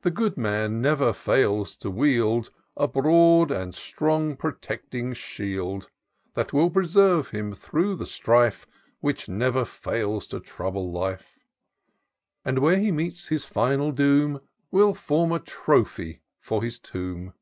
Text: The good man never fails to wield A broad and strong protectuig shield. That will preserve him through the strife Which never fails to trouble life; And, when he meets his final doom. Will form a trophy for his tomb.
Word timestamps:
The 0.00 0.10
good 0.10 0.36
man 0.36 0.80
never 0.80 1.12
fails 1.12 1.76
to 1.76 1.88
wield 1.88 2.50
A 2.76 2.88
broad 2.88 3.52
and 3.52 3.72
strong 3.76 4.36
protectuig 4.36 5.14
shield. 5.14 5.88
That 6.34 6.52
will 6.52 6.68
preserve 6.68 7.28
him 7.28 7.54
through 7.54 7.94
the 7.94 8.06
strife 8.06 8.66
Which 8.98 9.28
never 9.28 9.64
fails 9.64 10.26
to 10.34 10.40
trouble 10.40 10.90
life; 10.90 11.38
And, 12.44 12.58
when 12.58 12.80
he 12.80 12.90
meets 12.90 13.28
his 13.28 13.44
final 13.44 13.92
doom. 13.92 14.40
Will 14.72 14.94
form 14.94 15.30
a 15.30 15.38
trophy 15.38 16.22
for 16.40 16.60
his 16.64 16.80
tomb. 16.80 17.32